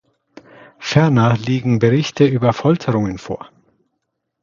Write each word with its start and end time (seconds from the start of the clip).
Ferner 0.79 1.37
liegen 1.37 1.77
Berichte 1.77 2.25
über 2.25 2.53
Folterungen 2.53 3.19
vor. 3.19 3.51